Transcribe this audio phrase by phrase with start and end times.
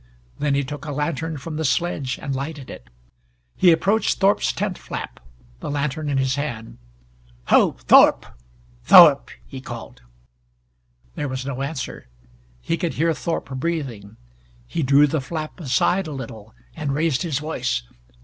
[0.39, 2.89] Then he took a lantern from the sledge and lighted it.
[3.55, 5.19] He approached Thorpe's tent flap,
[5.59, 6.79] the lantern in his hand.
[7.49, 8.25] "Ho, Thorpe
[8.83, 10.01] Thorpe!" he called.
[11.13, 12.07] There was no answer.
[12.61, 14.17] He could hear Thorpe breathing.
[14.65, 17.83] He drew the flap aside a little, and raised his voice.